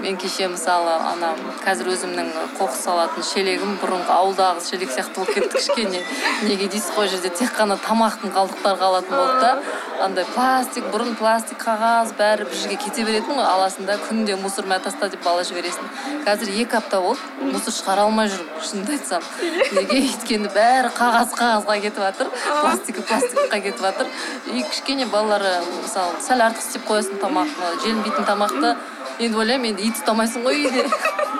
Мен 0.00 0.16
кеше 0.20 0.48
мысалы 0.52 0.92
ана 1.12 1.32
қазір 1.64 1.90
өзімнің 1.94 2.28
қоқыс 2.58 2.82
салатын 2.84 3.24
шелегім 3.26 3.76
бұрынғы 3.80 4.12
ауылдағы 4.12 4.64
шелек 4.66 4.92
сияқты 4.92 5.16
болып 5.16 5.34
кетті 5.34 5.58
кішкене. 5.58 6.02
Неге 6.44 6.68
дейсіз 6.68 6.92
ғой 6.96 7.08
жерде 7.12 7.30
тек 7.30 7.52
қана 7.56 7.78
тамақтың 7.80 8.34
қалдықтары 8.36 8.80
қалатын 8.82 9.16
болды 9.16 9.40
да 9.40 9.62
андай 10.04 10.26
пластик 10.34 10.84
бұрын 10.92 11.14
пластик 11.16 11.62
қағаз 11.62 12.12
бәрі 12.18 12.44
бір 12.48 12.58
жерге 12.60 12.76
кете 12.84 13.04
беретін 13.08 13.38
ғой. 13.38 13.46
Аласың 13.46 13.86
да 13.88 13.96
күнде 14.08 14.36
мусормен 14.40 14.82
таста 14.84 15.08
деп 15.08 15.24
бала 15.24 15.44
жібересің. 15.46 15.88
Қазір 16.26 16.52
екі 16.62 16.76
апта 16.80 17.00
болды 17.00 17.52
мусор 17.52 17.72
шығара 17.72 18.04
алмай 18.04 18.28
жүрмін 18.28 18.66
шынымды 18.68 18.98
айтсам. 18.98 19.24
Неге? 19.72 20.02
Өйткені 20.02 20.52
бәрі 20.52 20.92
қағаз 20.98 21.32
қағазға 21.38 21.78
кетіп 21.86 22.02
жатыр 22.04 22.30
пластик 22.60 23.00
пластикқа 23.08 23.62
кетіп 23.62 23.80
жатыр 23.80 24.12
и 24.52 24.62
кішкене 24.62 25.06
балалар 25.06 25.46
мысалы 25.80 26.20
сәл 26.20 26.44
артық 26.50 26.66
істеп 26.66 26.86
қоясың 26.90 27.22
тамақ 27.22 27.56
желінбейтін 27.84 28.28
тамақты. 28.28 28.76
Енді 29.18 29.38
ойлаймын 29.40 29.72
енді 29.72 29.86
ит 29.88 30.00
ұстамайсың 30.00 30.44
ғой. 30.44 30.66
Үйде 30.66 30.84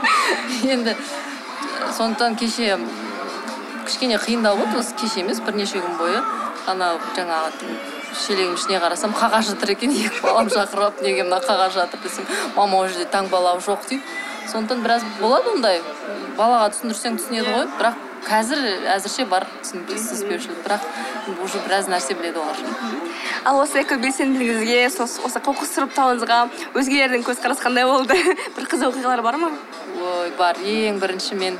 енді 0.74 0.94
сондықтан 1.96 2.36
кеше 2.40 2.78
кішкене 3.86 4.18
қиындау 4.22 4.56
болды. 4.60 4.80
Осы 4.80 4.96
кеше 4.96 5.20
емес 5.24 5.40
бірнеше 5.44 5.82
күн 5.82 5.98
бойы 6.00 6.22
анау 6.66 6.98
жаңағы 7.16 7.68
шелегімнің 8.16 8.56
ішіне 8.56 8.80
қарасам 8.82 9.14
қағаз 9.16 9.52
жатыр 9.52 9.74
екен. 9.76 9.92
Екі 9.92 10.22
балам 10.24 10.48
шақырып 10.50 10.88
алып 10.88 11.02
неге 11.04 11.26
мына 11.26 11.40
қағаз 11.44 11.76
жатыр 11.76 12.02
десем 12.02 12.26
мама 12.56 12.80
ол 12.80 12.88
жерде 12.88 13.08
таңбалау 13.12 13.60
жоқ 13.60 13.88
дейді 13.90 14.02
сондықтан 14.52 14.82
біраз 14.82 15.04
болады 15.20 15.52
ондай. 15.54 15.82
Балаға 16.36 16.72
түсіндірсең 16.74 17.20
түсінеді 17.20 17.52
ғой. 17.52 17.68
Бірақ 17.78 18.02
қазір 18.26 18.58
әзірше 18.96 19.26
бар 19.30 19.46
түсініспеушілік 19.62 20.62
бірақ 20.64 20.86
уже 21.44 21.60
біраз 21.62 21.88
нәрсе 21.90 22.16
біледі 22.18 22.40
олар. 22.42 22.58
Ал 23.46 23.60
осы 23.62 23.82
экобелсенділігіңізге 23.84 25.06
осы 25.06 25.42
қоқыс 25.46 25.74
сұрыптауыңызға 25.76 26.38
өзгелердің 26.78 27.26
көзқарасы 27.26 27.62
қандай 27.62 27.86
болды? 27.86 28.18
бір 28.56 28.68
қызық 28.72 28.94
оқиғалар 28.94 29.22
бар 29.22 29.38
ма? 29.42 29.52
Ой 30.02 30.32
бар. 30.38 30.58
Ең 30.58 30.98
бірінші 31.02 31.38
мен 31.38 31.58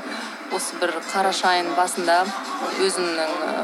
осы 0.55 0.75
бір 0.81 0.97
қараша 1.11 1.53
айының 1.55 1.75
басында 1.79 2.19
өзімнің 2.83 3.33
ы, 3.47 3.55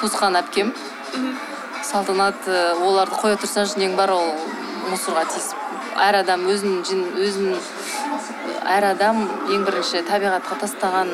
туысқан 0.00 0.36
әпкем 0.42 0.72
салтанат 1.82 2.48
ы, 2.48 2.62
оларды 2.76 3.20
қоя 3.20 3.40
тұрсаңшы 3.40 3.80
нең 3.80 3.96
бар 3.96 4.12
ол 4.16 4.32
мусорға 4.90 5.24
тиісіп. 5.32 5.60
Әр 6.00 6.22
адам 6.22 6.44
өзін 6.48 6.80
өзін 7.20 7.56
әр 8.68 8.92
адам 8.94 9.24
ең 9.52 9.64
бірінші 9.68 10.04
табиғатқа 10.08 10.60
тастаған 10.64 11.12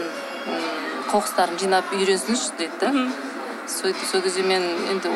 қоқыстарын 1.09 1.59
жинап 1.61 1.93
үйренсінші 1.93 2.55
деді 2.59 2.79
да. 2.81 2.93
Сөйтіп 3.69 4.05
сол 4.09 4.23
кезде 4.25 4.43
мен 4.43 4.63
енді 4.89 5.11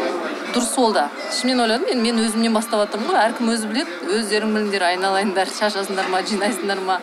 дұрыс 0.53 0.73
ол 0.77 0.93
да 0.93 1.07
ішімнен 1.31 1.63
ойладым 1.65 1.89
енді 1.93 2.03
мен 2.05 2.21
өзімнен 2.21 2.53
бастап 2.53 2.83
жатырмын 2.83 3.09
ғой. 3.09 3.21
Әркім 3.23 3.53
өзі 3.55 3.71
біледі. 3.71 3.95
Өздерің 4.19 4.53
біліңдер 4.53 4.85
айналайындар 4.91 5.49
шашасыңдар 5.57 6.11
ма 6.13 6.21
жинайсыңдар 6.29 6.83
ма. 6.85 6.99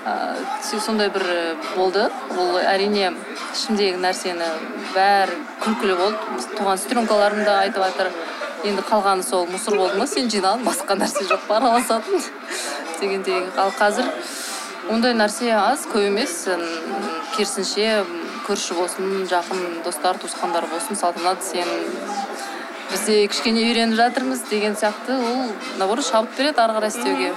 Ыыы 0.00 0.80
сондай 0.80 1.10
бір 1.14 1.22
і, 1.30 1.38
болды. 1.76 2.08
Ол 2.34 2.58
әрине 2.58 3.12
ішімдегі 3.54 4.02
нәрсені 4.02 4.50
бәрі 4.96 5.38
күлкілі 5.62 5.96
болды. 6.00 6.44
Туған 6.56 6.80
сестренкаларым 6.82 7.44
да 7.46 7.60
айтып 7.62 7.86
жатыр. 7.86 8.10
Енді 8.66 8.82
қалғаны 8.90 9.22
сол 9.22 9.46
мусор 9.46 9.78
болды 9.78 10.00
ма 10.00 10.08
сен 10.10 10.26
жинаған 10.32 10.66
басқа 10.66 10.98
нәрсе 10.98 11.22
жоқ 11.30 11.46
па 11.46 11.60
араласатын? 11.60 12.24
Дегендей. 13.00 13.44
Ал 13.56 13.70
қазір 13.78 14.10
ондай 14.90 15.14
нәрсе 15.14 15.54
аз 15.54 15.86
көп 15.86 16.10
емес. 16.10 16.48
Керісінше 17.36 18.02
көрші 18.50 18.74
болсын 18.74 19.28
жақын 19.30 19.82
достар 19.84 20.18
туысқандар 20.18 20.66
болсын 20.72 20.98
салтанат 20.98 21.44
сен 21.46 21.68
біз 22.90 23.04
де 23.06 23.26
кішкене 23.30 23.62
үйреніп 23.68 23.94
жатырмыз 24.00 24.42
деген 24.50 24.74
сияқты. 24.74 25.14
Ол 25.14 25.52
наоборот 25.78 26.06
шабыт 26.06 26.34
береді 26.36 26.58
ары 26.58 26.74
қарай 26.74 26.90
істеуге. 26.90 27.32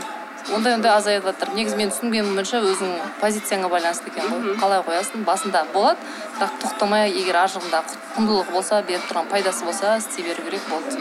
Ондай 0.55 0.73
ондай 0.73 0.91
азайып 0.91 1.27
жатыр. 1.29 1.53
Негізі 1.53 1.77
мен 1.77 1.91
түсінгенім 1.93 2.33
бойынша 2.33 2.63
өзіңнің 2.65 3.13
позицияңа 3.21 3.69
байланысты 3.69 4.09
екен 4.09 4.25
ғой. 4.31 4.57
Қалай 4.59 4.81
қоясың? 4.87 5.23
Басында 5.29 5.63
болады 5.73 6.01
бірақ 6.39 6.57
тоқтамай 6.65 7.13
егер 7.13 7.43
ар 7.43 7.53
жағында 7.53 7.83
құндылығы 8.17 8.51
болса 8.57 8.81
беріп 8.81 9.05
тұрған 9.11 9.29
пайдасы 9.29 9.69
болса 9.69 9.97
істей 10.01 10.25
беру 10.25 10.43
керек 10.49 10.65
болды. 10.69 10.97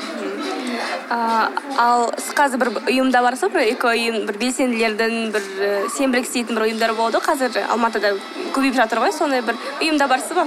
Ал 1.12 2.08
сіз 2.16 2.32
қазір 2.36 2.62
бір 2.62 2.70
ұйымда 2.86 3.22
барсыз 3.24 3.48
ба? 3.48 3.58
Бір 3.58 3.72
эко 3.74 3.92
ұйым 3.92 4.26
бір 4.28 4.38
белсенділердің 4.40 5.16
бір 5.34 5.48
сенбілік 5.96 6.28
істейтін 6.28 6.56
бір 6.56 6.66
ұйымдар 6.68 6.94
болады 6.96 7.18
ғой 7.18 7.26
қазір 7.26 7.58
алматыда 7.68 8.14
көбейіп 8.54 8.78
жатыр 8.78 9.02
ғой. 9.04 9.12
Сондай 9.16 9.42
бір 9.44 9.58
ұйымда 9.80 10.08
барсыз 10.08 10.36
ба? 10.38 10.46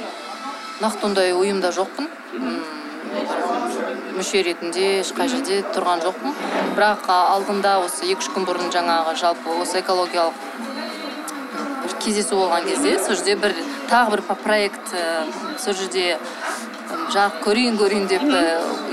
Нақты 0.81 1.07
ондай 1.09 1.35
ұйымда 1.35 1.71
жоқпын. 1.75 2.09
Мүше 4.15 4.41
ретінде 4.47 5.01
ешқай 5.01 5.29
жерде 5.31 5.61
тұрған 5.75 6.01
жоқпын. 6.05 6.35
Бірақ 6.75 7.09
алдында 7.11 7.77
осы 7.83 8.07
екі 8.09 8.23
үш 8.23 8.31
күн 8.35 8.47
бұрын 8.47 8.71
жаңағы 8.73 9.15
жалпы 9.19 9.59
осы 9.61 9.81
экологиялық 9.83 10.35
бір 11.85 11.95
кездесу 12.01 12.39
болған 12.39 12.65
кезде 12.65 12.97
сол 12.99 13.15
жерде 13.15 13.35
бір 13.39 13.53
тағы 13.91 14.15
бір 14.15 14.23
проект 14.43 14.95
сол 15.61 15.75
жерде 15.77 16.17
жарық 17.13 17.41
көрейін 17.45 17.77
көрейін 17.79 18.07
деп 18.09 18.23
э, 18.27 18.43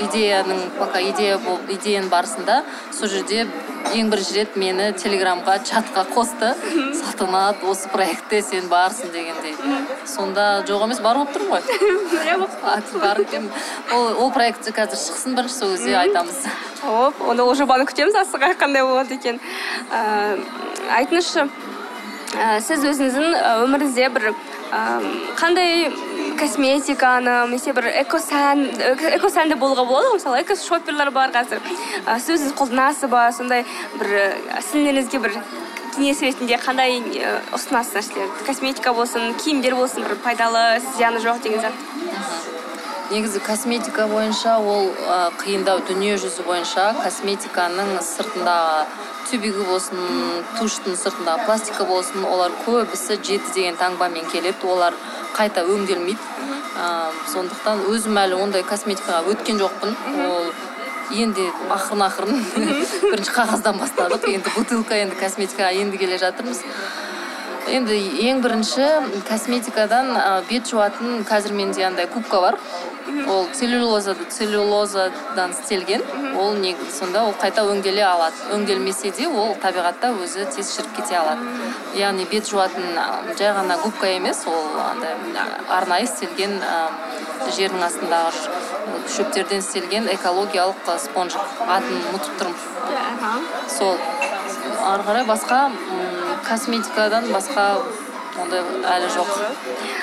идеяның 0.07 0.61
пока 0.79 1.01
идея 1.03 1.39
болып 1.43 1.71
идеяның 1.77 2.11
барысында 2.13 2.63
сол 2.95 3.11
жерде 3.11 3.47
ең 3.93 4.11
бірінші 4.13 4.37
рет 4.37 4.57
мені 4.57 4.91
телеграмға 4.97 5.59
чатқа 5.69 6.05
қосты. 6.13 6.53
Салтанат 6.97 7.65
осы 7.69 7.91
проектте 7.93 8.41
сен 8.45 8.69
барсың 8.71 9.13
дегендей. 9.13 9.57
Сонда 10.09 10.63
жоқ 10.69 10.87
емес 10.87 11.03
бар 11.05 11.19
болып 11.21 11.35
тұрмын 11.35 11.51
ғой. 11.57 12.47
Бар 13.03 13.21
ол 13.93 14.23
ол 14.25 14.33
проект 14.33 14.71
қазір 14.71 15.01
шықсын 15.03 15.37
бірінші 15.37 15.59
сол 15.59 15.75
кезде 15.75 15.97
айтамыз. 16.05 16.47
Оп 16.89 17.21
онда 17.29 17.45
ол 17.45 17.55
жобаны 17.59 17.87
күтеміз 17.91 18.17
асыға 18.23 18.55
қандай 18.61 18.87
болады 18.87 19.19
екен. 19.19 19.41
Ә, 19.91 20.39
айтыңызшы 21.03 21.49
ә, 22.39 22.61
сіз 22.65 22.87
өзіңіздің 22.93 23.37
өміріңізде 23.67 24.09
бір 24.17 24.33
қандай 25.37 25.91
косметиканы 26.43 27.33
немесе 27.47 27.71
бір 27.77 27.87
экосән 28.03 28.65
экосәнді 29.15 29.55
болуға 29.61 29.85
болады 29.87 30.09
ғой 30.09 30.17
мысалы 30.17 30.41
экошопперлар 30.43 31.13
бар 31.15 31.31
қазір. 31.35 31.61
Ә, 32.03 32.19
сіз 32.19 32.41
өзіңіз 32.41 32.57
қолданасыз 32.59 33.11
ба 33.13 33.29
сондай 33.37 33.63
бір 34.01 34.11
ә, 34.11 34.25
сіңлілеріңізге 34.73 35.21
бір 35.23 35.37
кеңес 35.95 36.23
ретінде 36.27 36.59
қандай 36.59 36.99
ә, 36.99 37.37
ұсынасыз 37.55 37.95
нәрселерді 38.01 38.47
косметика 38.49 38.95
болсын 38.97 39.37
киімдер 39.39 39.79
болсын 39.79 40.03
бір 40.03 40.19
пайдалы 40.25 40.65
зияны 40.97 41.23
жоқ 41.23 41.45
деген 41.47 41.63
зат. 41.63 41.79
Негізі 43.13 43.39
косметика 43.45 44.09
бойынша 44.09 44.59
ол 44.59 44.91
ы, 44.91 45.17
қиындау 45.45 45.85
дүние 45.87 46.17
жүзі 46.19 46.47
бойынша 46.49 46.91
косметиканың 47.05 47.99
сыртындағы 48.03 48.87
тюбигі 49.31 49.67
болсын 49.69 50.01
туштың 50.59 50.97
сыртындағы 50.99 51.45
пластика 51.47 51.85
болсын 51.87 52.25
олар 52.25 52.55
көбісі 52.65 53.21
жеті 53.21 53.53
деген 53.55 53.77
таңбамен 53.77 54.27
келеді. 54.33 54.65
Олар 54.65 54.97
қайта 55.37 55.65
өңделмейді. 55.69 56.21
Ы, 56.77 56.89
сондықтан 57.33 57.87
өзім 57.93 58.19
әлі 58.23 58.39
ондай 58.43 58.65
косметикаға 58.67 59.33
өткен 59.33 59.61
жоқпын. 59.61 59.97
Ол 60.27 60.53
енді 61.13 61.49
ақырын 61.73 62.05
ақырын 62.07 62.45
бірінші 63.11 63.35
қағаздан 63.37 63.81
бастадық. 63.81 64.29
Енді 64.33 64.53
бутылка 64.57 64.99
енді 65.03 65.19
косметикаға 65.21 65.73
енді 65.83 66.01
келе 66.01 66.19
жатырмыз. 66.23 66.63
Енді 67.69 67.97
ең 68.29 68.41
бірінші 68.43 68.87
косметикадан 69.29 70.17
ы, 70.17 70.43
бет 70.49 70.67
жуатын 70.71 71.23
қазір 71.29 71.53
менде 71.55 71.85
андай 71.87 72.07
губка 72.07 72.41
бар. 72.41 72.59
Ол 73.29 73.47
целлюлоза 73.53 74.15
целлюлозадан 74.31 75.51
істелген. 75.51 76.03
Ол 76.39 76.55
негізі 76.55 76.91
сонда 76.99 77.25
ол 77.27 77.35
қайта 77.39 77.65
өңделе 77.69 78.03
алады. 78.07 78.37
Өңделмесе 78.55 79.13
де 79.17 79.27
ол 79.29 79.55
табиғатта 79.63 80.13
өзі 80.17 80.47
тез 80.55 80.71
шіріп 80.77 80.97
кете 80.97 81.19
алады. 81.21 81.43
Яғни 81.99 82.27
бет 82.31 82.49
жуатын 82.49 82.97
жай 83.39 83.53
ғана 83.53 83.77
губка 83.83 84.09
емес 84.09 84.45
ол 84.47 84.81
андай 84.87 85.15
арнайы 85.69 86.07
істелген 86.09 86.59
ы, 86.63 86.81
жердің 87.57 87.85
астындағы 87.89 88.33
шөптерден 89.17 89.61
істелген 89.61 90.09
экологиялық 90.15 90.89
ы, 90.89 90.99
спонжик 90.99 91.63
атын 91.67 92.01
ұмытып 92.13 92.39
тұрмын. 92.41 93.49
Сол. 93.79 93.99
Ары 94.83 95.03
қарай 95.07 95.25
басқа 95.27 95.71
косметикадан 96.49 97.29
басқа 97.33 97.67
ондай 98.43 98.63
әлі 98.95 99.09
жоқ. 99.13 99.31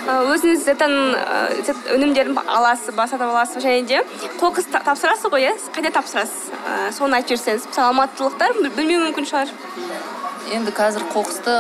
Ы, 0.05 0.13
өзіңіз 0.33 0.63
зетан 0.67 0.93
зет 1.65 1.79
өнімдерін 1.95 2.37
аласыз 2.45 2.93
ба 2.95 3.07
сатып 3.09 3.25
аласыз 3.31 3.57
ба 3.57 3.63
және 3.65 3.85
де 3.89 4.03
қоқыс 4.41 4.69
та- 4.71 4.83
тапсырасыз 4.85 5.31
ғой 5.33 5.47
иә? 5.49 5.53
Қайда 5.73 5.91
тапсырасыз? 5.97 6.51
Ы, 6.53 6.91
соны 6.93 7.17
айтып 7.17 7.37
жіберсеңіз 7.39 7.65
мысалы 7.71 7.87
алматылықтар 7.89 8.53
біл- 8.59 8.71
білмеуі 8.77 9.01
мүмкін 9.09 9.25
шығар. 9.31 9.49
Енді 10.53 10.71
қазір 10.71 11.03
қоқысты 11.13 11.55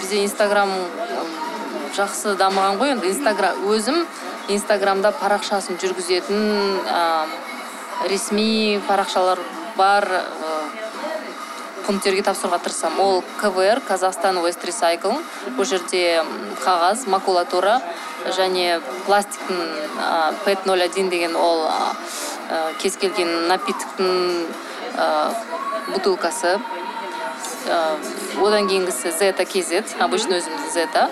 бізде 0.00 0.22
инстаграм 0.24 0.70
жақсы 1.98 2.36
дамыған 2.38 2.78
ғой 2.78 2.94
енді. 2.94 3.10
Инстаграм 3.10 3.58
өзім 3.66 4.04
инстаграмда 4.48 5.10
парақшасын 5.20 5.78
жүргізетін 5.82 6.78
а, 6.90 7.26
ресми 8.08 8.80
парақшалар 8.88 9.38
бар. 9.76 10.06
Пункттерге 11.88 12.22
тапсыруға 12.26 12.60
тырысамын. 12.60 13.00
Ол 13.00 13.22
квр 13.40 13.80
казахстан 13.88 14.36
уэст 14.42 14.64
ресайкл 14.68 15.16
ол 15.16 15.64
жерде 15.64 16.20
қағаз 16.60 17.06
макулатура 17.08 17.78
және 18.36 18.82
пластиктің 19.06 19.62
а, 19.96 20.34
пэт 20.44 20.66
ноль 20.68 20.84
один 20.84 21.08
деген 21.08 21.36
ол 21.36 21.64
а, 21.64 21.94
кез 22.82 23.00
келген 23.00 23.48
напитоктың 23.48 24.44
а, 24.96 25.32
бутылкасы. 25.94 26.58
Э, 27.68 27.96
одан 28.40 28.68
кейінгісі 28.68 29.10
зета 29.12 29.44
kz 29.44 29.82
обычно 30.00 30.38
өзіміздің 30.38 30.70
зета 30.72 31.08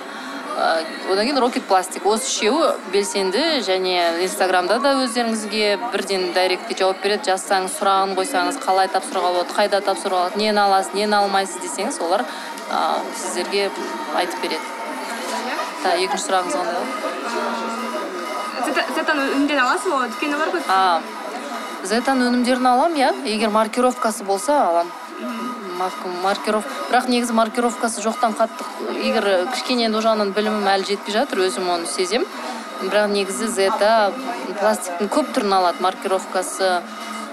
Э, 0.57 0.85
одан 1.13 1.27
кейін 1.27 1.39
рокет 1.39 1.67
пластик 1.69 2.07
осы 2.09 2.31
үшеуі 2.31 2.71
белсенді 2.89 3.61
және 3.67 4.25
инстаграмда 4.25 4.79
да 4.81 4.95
өздеріңізге 5.03 5.77
бірден 5.93 6.33
дайректке 6.33 6.79
жауап 6.79 7.03
береді. 7.05 7.29
Жазсаңыз 7.29 7.75
сұрағын 7.77 8.15
қойсаңыз 8.17 8.57
қалай 8.65 8.89
тапсыруға 8.89 9.35
болады 9.37 9.53
қайда 9.53 9.83
тапсыруға 9.85 10.31
болады 10.31 10.41
нені 10.41 10.63
аласыз 10.65 10.97
нені 10.97 11.13
алмайсыз 11.21 11.61
десеңіз 11.61 12.01
олар 12.01 12.25
а, 12.73 12.97
сіздерге 13.21 13.69
айтып 14.17 14.41
береді. 14.47 14.65
Так 15.83 16.01
екінші 16.01 16.25
сұрағыңыз 16.25 16.57
қандай 16.57 16.75
болды? 16.81 16.93
Зета- 18.65 18.89
зетан 18.97 19.25
өнімдерін 19.27 19.65
аласыз 19.67 19.93
ба? 19.93 20.07
Дүкені 20.15 20.39
бар 20.41 20.55
ғой. 20.57 20.63
А 20.73 21.03
зетан 21.85 22.25
өнімдерін 22.31 22.73
аламын 22.73 23.03
иә. 23.05 23.13
Егер 23.29 23.53
маркировкасы 23.53 24.25
болса 24.25 24.57
аламын. 24.71 24.93
Марк- 25.77 26.07
маркиров 26.23 26.65
бірақ 26.91 27.09
негізі 27.13 27.33
маркировкасы 27.37 28.01
жоқтан 28.05 28.35
қатты 28.39 28.65
егер 29.05 29.47
кішкене 29.53 29.87
енді 29.89 29.99
ол 29.99 30.05
жағынан 30.07 30.33
білімім 30.37 30.69
әлі 30.73 30.87
жетпей 30.89 31.15
жатыр 31.15 31.45
өзім 31.47 31.69
оны 31.69 31.87
сезем. 31.91 32.25
Бірақ 32.83 33.11
негізі 33.13 33.49
зета 33.49 34.13
пластиктің 34.61 35.11
көп 35.13 35.35
түрін 35.37 35.53
алады 35.59 35.83
маркировкасы. 35.85 36.81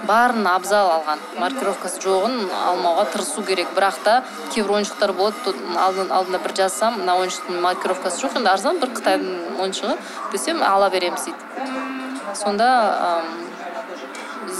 Барын 0.04 0.44
абзал 0.46 0.90
алған. 0.98 1.20
Маркировкасы 1.40 2.02
жоғын 2.04 2.34
алмауға 2.68 3.06
тырысу 3.14 3.44
керек. 3.46 3.70
Бірақ 3.76 4.02
та 4.04 4.18
кейбір 4.52 4.74
ойыншықтар 4.78 5.12
болады 5.16 5.54
алдын- 5.80 6.12
алдында 6.12 6.42
бір 6.44 6.52
жазсам 6.58 6.98
мына 7.00 7.16
ойыншықтың 7.22 7.60
маркировкасы 7.64 8.20
жоқ 8.26 8.36
енді 8.36 8.52
арзан 8.52 8.80
бір 8.80 8.92
қытайдың 8.98 9.62
ойыншығы 9.64 9.96
десем 10.32 10.62
ала 10.62 10.90
береміз 10.90 11.24
дейді. 11.24 11.38
Сонда 12.34 12.68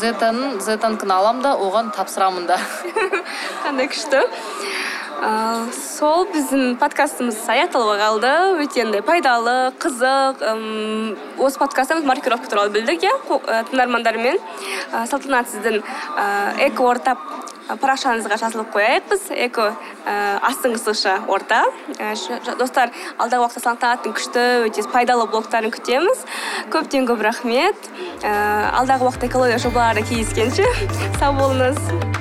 зетаның 0.01 0.61
зетанкіні 0.65 1.13
аламын 1.13 1.43
да 1.43 1.53
оған 1.61 1.93
тапсырамын 1.95 2.47
да. 2.47 2.59
қандай 3.65 3.89
күшті. 3.91 4.21
Ы, 5.25 5.31
сол 5.73 6.27
біздің 6.29 6.75
подкастымыз 6.81 7.39
аяқталуға 7.49 7.95
қалды 8.01 8.33
өте 8.65 8.83
андай 8.85 9.01
пайдалы 9.07 9.71
қызық 9.81 10.43
осы 11.41 11.61
подкастта 11.63 11.97
біз 11.97 12.05
маркировка 12.05 12.51
туралы 12.51 12.75
білдік 12.75 13.07
иә 13.07 13.13
ы, 13.15 13.63
тыңдармандармен. 13.71 14.37
Ы, 14.37 15.07
салтанат 15.09 15.49
сіздің 15.49 15.81
ы, 15.81 16.67
эко 16.67 16.85
орта 16.91 17.17
парақшаңызға 17.81 18.37
жазылып 18.43 18.75
қояйық 18.75 19.07
біз 19.15 19.23
эко 19.47 19.71
ы, 19.73 20.17
астыңғы 20.51 20.83
сызықша 20.83 21.15
орта 21.33 21.63
ж- 22.21 22.59
достар 22.61 22.93
алдағы 23.17 23.47
уақытта 23.47 23.65
салтанаттың 23.65 24.13
күшті 24.19 24.45
өте 24.67 24.85
пайдалы 24.93 25.25
блогтарын 25.31 25.73
күтеміз. 25.73 26.27
Көптен 26.75 27.09
көп 27.09 27.25
рахмет. 27.25 27.89
Ы, 28.21 28.35
алдағы 28.83 29.09
уақытта 29.09 29.31
экология 29.33 29.59
жобаларда 29.63 30.03
кездескенше. 30.05 30.69
Сау 31.21 31.33
болыңыз. 31.41 32.14